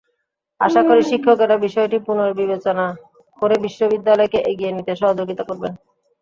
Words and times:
আশা 0.61 0.81
করি 0.87 1.01
শিক্ষকেরা 1.09 1.55
বিষয়টি 1.65 1.97
পুনর্বিবেচনা 2.07 2.85
করে 3.41 3.55
বিশ্ববিদ্যালয়কে 3.65 4.39
এগিয়ে 4.51 4.75
নিতে 4.75 4.93
সহযোগিতা 5.01 5.43
করবেন। 5.49 5.73